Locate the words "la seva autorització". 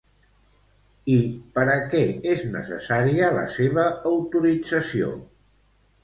3.35-5.11